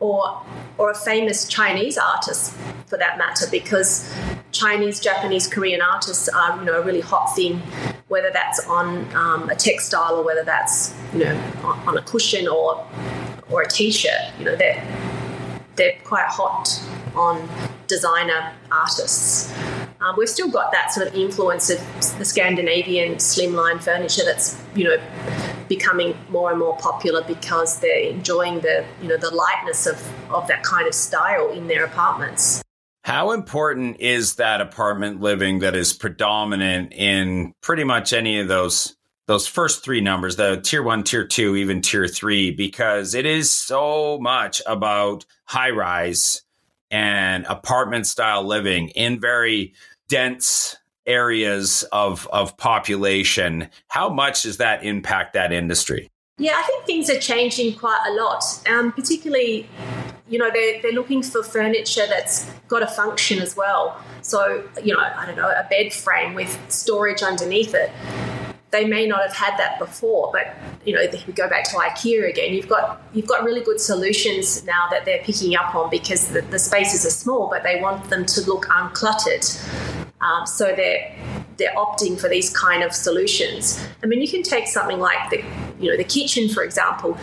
[0.00, 0.42] or
[0.76, 2.52] or a famous Chinese artist
[2.86, 4.12] for that matter, because
[4.52, 7.58] Chinese, Japanese, Korean artists are you know a really hot thing,
[8.08, 11.36] whether that's on um, a textile or whether that's you know
[11.86, 12.86] on a cushion or
[13.50, 14.20] or a t-shirt.
[14.38, 14.82] You know they're
[15.76, 16.80] they're quite hot
[17.14, 17.48] on
[17.86, 19.52] designer artists.
[20.00, 21.78] Um, we've still got that sort of influence of
[22.18, 24.96] the Scandinavian slimline furniture that's you know
[25.68, 30.00] becoming more and more popular because they're enjoying the you know the lightness of,
[30.30, 32.62] of that kind of style in their apartments.
[33.04, 38.96] How important is that apartment living that is predominant in pretty much any of those
[39.26, 43.50] those first three numbers, the tier one, tier two, even tier three, because it is
[43.50, 46.42] so much about high rise
[46.90, 49.74] and apartment style living in very
[50.08, 50.76] dense
[51.06, 53.68] areas of of population.
[53.88, 56.10] How much does that impact that industry?
[56.38, 58.42] Yeah, I think things are changing quite a lot.
[58.68, 59.68] Um, particularly,
[60.28, 64.02] you know, they're, they're looking for furniture that's got a function as well.
[64.22, 67.92] So, you know, I don't know, a bed frame with storage underneath it.
[68.72, 71.76] They may not have had that before, but you know, if we go back to
[71.76, 72.52] IKEA again.
[72.52, 76.40] You've got you've got really good solutions now that they're picking up on because the,
[76.42, 80.03] the spaces are small, but they want them to look uncluttered.
[80.24, 81.14] Um, so they're
[81.56, 83.86] they're opting for these kind of solutions.
[84.02, 85.44] I mean, you can take something like the
[85.78, 87.16] you know the kitchen, for example.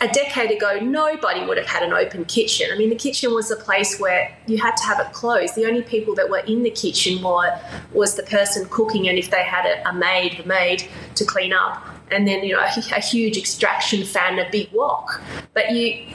[0.00, 2.68] A decade ago, nobody would have had an open kitchen.
[2.72, 5.54] I mean, the kitchen was a place where you had to have it closed.
[5.54, 7.58] The only people that were in the kitchen were
[7.92, 11.52] was the person cooking, and if they had a, a maid, the maid to clean
[11.52, 12.60] up and then you know
[12.92, 15.20] a, huge extraction fan, a big wok.
[15.52, 16.06] But you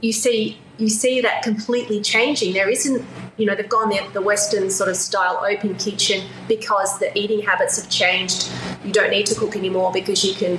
[0.00, 2.54] you see you see that completely changing.
[2.54, 3.04] There isn't
[3.38, 7.40] you know they've gone the, the Western sort of style open kitchen because the eating
[7.40, 8.50] habits have changed.
[8.84, 10.58] You don't need to cook anymore because you can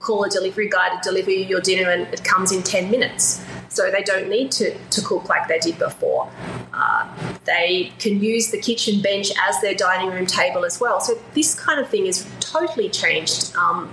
[0.00, 3.44] call a delivery guy to deliver you your dinner and it comes in 10 minutes.
[3.68, 6.30] So they don't need to, to cook like they did before.
[6.72, 7.12] Uh,
[7.44, 11.00] they can use the kitchen bench as their dining room table as well.
[11.00, 13.90] So this kind of thing has totally changed um,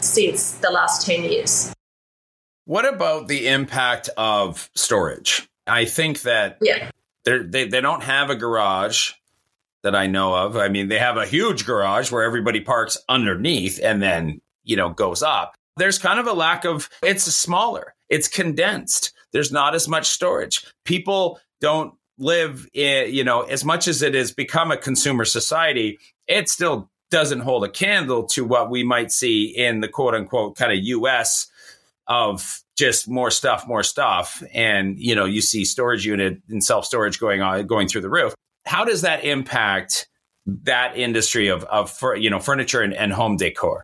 [0.00, 1.72] since the last 10 years.
[2.64, 5.48] What about the impact of storage?
[5.68, 6.90] I think that yeah.
[7.26, 9.12] They they don't have a garage
[9.82, 10.56] that I know of.
[10.56, 14.90] I mean, they have a huge garage where everybody parks underneath and then, you know,
[14.90, 15.54] goes up.
[15.76, 17.94] There's kind of a lack of it's smaller.
[18.08, 19.12] It's condensed.
[19.32, 20.64] There's not as much storage.
[20.84, 25.98] People don't live in, you know, as much as it has become a consumer society,
[26.26, 30.56] it still doesn't hold a candle to what we might see in the quote unquote
[30.56, 31.46] kind of US
[32.08, 34.42] of just more stuff, more stuff.
[34.52, 38.10] And, you know, you see storage unit and self storage going on, going through the
[38.10, 38.34] roof.
[38.64, 40.08] How does that impact
[40.46, 43.82] that industry of, of you know, furniture and, and home decor?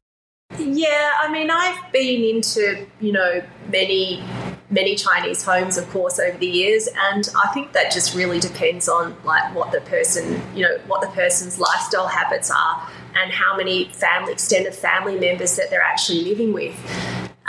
[0.58, 4.22] Yeah, I mean, I've been into, you know, many,
[4.68, 6.88] many Chinese homes, of course, over the years.
[6.94, 11.00] And I think that just really depends on like what the person, you know, what
[11.00, 16.24] the person's lifestyle habits are and how many family, extended family members that they're actually
[16.24, 16.74] living with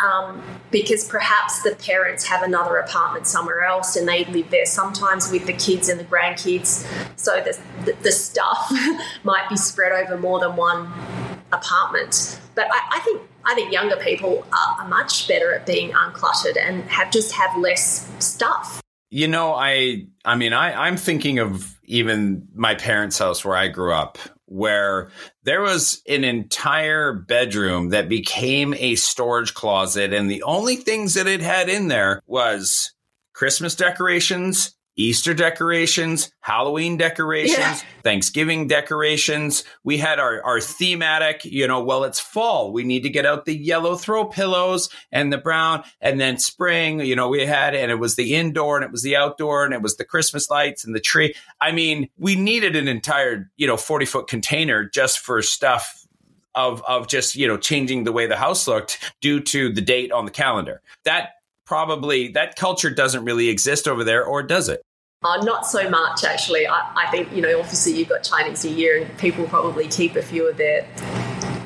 [0.04, 5.32] um, because perhaps the parents have another apartment somewhere else and they live there sometimes
[5.32, 6.86] with the kids and the grandkids.
[7.18, 8.72] So the, the, the stuff
[9.24, 10.91] might be spread over more than one
[11.54, 12.39] apartment.
[12.56, 16.58] But I, I think I think younger people are, are much better at being uncluttered
[16.58, 18.82] and have just have less stuff.
[19.10, 23.68] You know, I I mean, I I'm thinking of even my parents' house where I
[23.68, 24.18] grew up,
[24.54, 25.10] where
[25.41, 31.26] there was an entire bedroom that became a storage closet, and the only things that
[31.26, 32.93] it had in there was
[33.34, 37.79] Christmas decorations, Easter decorations, Halloween decorations, yeah.
[38.03, 39.63] Thanksgiving decorations.
[39.83, 42.71] We had our, our thematic, you know, well, it's fall.
[42.71, 45.83] We need to get out the yellow throw pillows and the brown.
[45.99, 49.01] And then spring, you know, we had, and it was the indoor and it was
[49.01, 51.33] the outdoor and it was the Christmas lights and the tree.
[51.59, 55.99] I mean, we needed an entire, you know, 40 foot container just for stuff
[56.55, 60.11] of of just you know changing the way the house looked due to the date
[60.11, 60.81] on the calendar.
[61.03, 61.29] That
[61.66, 64.82] probably that culture doesn't really exist over there, or does it?
[65.24, 66.68] Uh, not so much, actually.
[66.68, 70.16] I, I think you know, obviously you've got Chinese New Year, and people probably keep
[70.16, 70.86] a few of their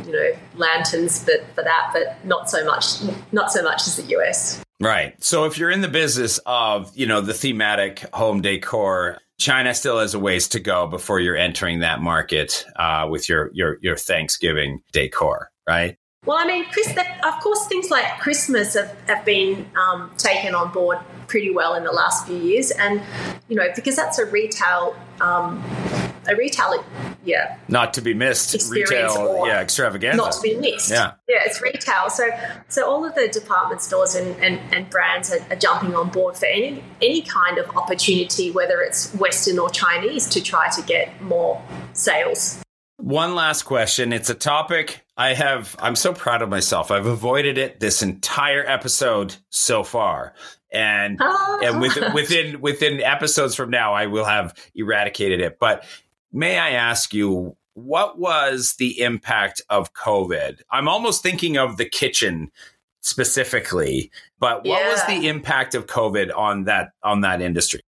[0.05, 4.03] you know lanterns, but for that, but not so much, not so much as the
[4.17, 4.63] US.
[4.79, 5.21] Right.
[5.23, 9.99] So if you're in the business of you know the thematic home decor, China still
[9.99, 13.95] has a ways to go before you're entering that market uh, with your your your
[13.95, 15.97] Thanksgiving decor, right?
[16.27, 20.53] Well, I mean, Chris, that, of course, things like Christmas have, have been um, taken
[20.53, 23.01] on board pretty well in the last few years, and
[23.47, 25.63] you know, because that's a retail um,
[26.27, 26.83] a retail,
[27.23, 31.61] yeah, not to be missed, retail, yeah, extravaganza, not to be missed, yeah, yeah, it's
[31.61, 32.09] retail.
[32.09, 32.29] So,
[32.67, 36.35] so all of the department stores and, and, and brands are, are jumping on board
[36.35, 41.21] for any any kind of opportunity, whether it's Western or Chinese, to try to get
[41.21, 41.61] more
[41.93, 42.61] sales.
[42.97, 44.11] One last question.
[44.11, 46.91] It's a topic I have, I'm so proud of myself.
[46.91, 50.33] I've avoided it this entire episode so far.
[50.71, 51.61] And, oh.
[51.63, 55.57] and within, within, within episodes from now, I will have eradicated it.
[55.59, 55.85] But
[56.31, 60.61] may I ask you, what was the impact of COVID?
[60.71, 62.51] I'm almost thinking of the kitchen
[63.01, 64.91] specifically, but what yeah.
[64.91, 67.81] was the impact of COVID on that, on that industry?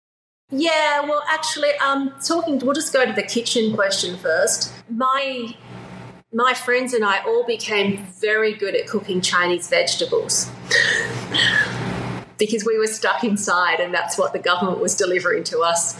[0.51, 2.57] Yeah, well, actually, um, talking.
[2.59, 4.73] We'll just go to the kitchen question first.
[4.89, 5.55] My
[6.33, 10.49] my friends and I all became very good at cooking Chinese vegetables
[12.37, 15.99] because we were stuck inside, and that's what the government was delivering to us.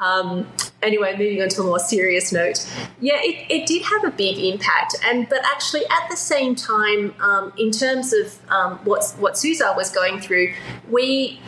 [0.00, 0.48] Um,
[0.82, 2.68] anyway, moving on to a more serious note,
[3.00, 7.14] yeah, it, it did have a big impact, and but actually at the same time,
[7.20, 10.52] um, in terms of um, what what Soozar was going through,
[10.90, 11.40] we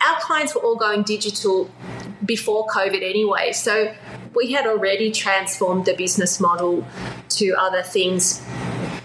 [0.00, 1.70] our clients were all going digital
[2.24, 3.94] before COVID anyway, so
[4.34, 6.86] we had already transformed the business model
[7.30, 8.42] to other things,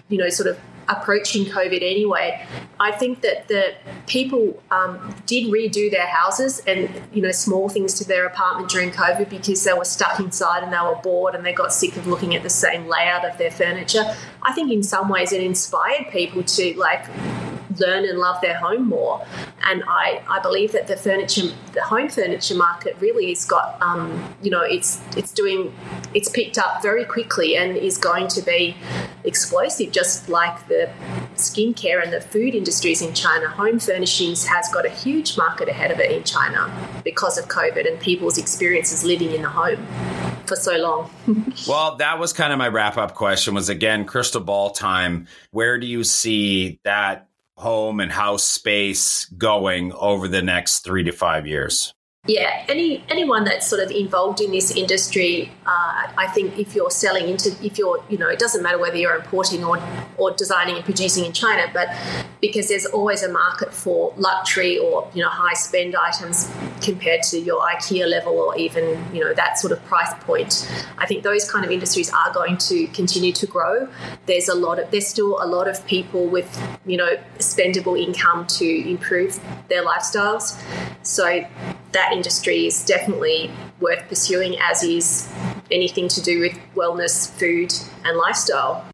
[0.09, 0.59] you know, sort of
[0.89, 2.45] approaching COVID anyway.
[2.79, 3.75] I think that the
[4.07, 8.89] people um, did redo their houses and you know small things to their apartment during
[8.89, 12.07] COVID because they were stuck inside and they were bored and they got sick of
[12.07, 14.15] looking at the same layout of their furniture.
[14.41, 17.05] I think in some ways it inspired people to like
[17.79, 19.25] learn and love their home more.
[19.63, 24.35] And I, I believe that the furniture, the home furniture market really has got, um,
[24.41, 25.73] you know, it's it's doing,
[26.13, 28.75] it's picked up very quickly and is going to be
[29.23, 30.89] explosive, just like the
[31.35, 33.47] skincare and the food industries in China.
[33.49, 36.71] Home furnishings has got a huge market ahead of it in China
[37.03, 39.85] because of COVID and people's experiences living in the home
[40.49, 41.09] for so long.
[41.67, 45.27] well, that was kind of my wrap up question was again crystal ball time.
[45.51, 47.28] Where do you see that
[47.59, 51.93] home and house space going over the next three to five years?
[52.29, 56.91] Yeah, any anyone that's sort of involved in this industry, uh, I think if you're
[56.91, 59.79] selling into, if you're, you know, it doesn't matter whether you're importing or
[60.15, 61.89] or designing and producing in China, but
[62.39, 66.47] because there's always a market for luxury or you know high spend items
[66.83, 70.69] compared to your IKEA level or even you know that sort of price point.
[70.99, 73.87] I think those kind of industries are going to continue to grow.
[74.27, 76.47] There's a lot of there's still a lot of people with
[76.85, 80.55] you know spendable income to improve their lifestyles,
[81.01, 81.43] so
[81.91, 85.31] that industry is definitely worth pursuing, as is
[85.71, 87.73] anything to do with wellness, food,
[88.05, 88.85] and lifestyle.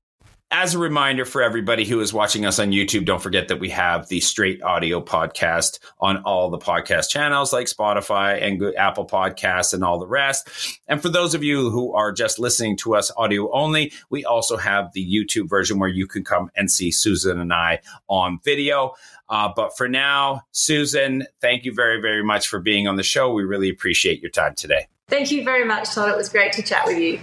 [0.52, 3.72] As a reminder for everybody who is watching us on YouTube, don't forget that we
[3.72, 9.74] have the Straight Audio podcast on all the podcast channels like Spotify and Apple Podcasts
[9.74, 10.80] and all the rest.
[10.88, 14.56] And for those of you who are just listening to us audio only, we also
[14.56, 18.94] have the YouTube version where you can come and see Susan and I on video.
[19.30, 23.34] Uh, but for now, Susan, thank you very, very much for being on the show.
[23.34, 24.88] We really appreciate your time today.
[25.08, 26.10] Thank you very much, Todd.
[26.10, 27.20] It was great to chat with you.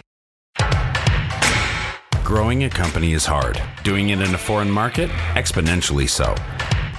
[2.24, 3.61] Growing a company is hard.
[3.84, 6.34] Doing it in a foreign market, exponentially so.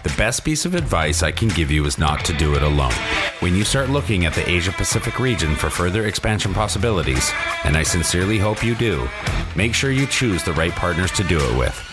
[0.03, 2.93] The best piece of advice I can give you is not to do it alone.
[3.39, 7.31] When you start looking at the Asia Pacific region for further expansion possibilities,
[7.63, 9.07] and I sincerely hope you do,
[9.55, 11.92] make sure you choose the right partners to do it with.